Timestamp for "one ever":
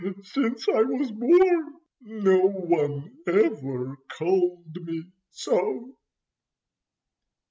2.39-3.97